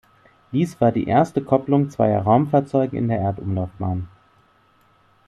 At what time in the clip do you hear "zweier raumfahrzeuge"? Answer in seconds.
1.91-2.97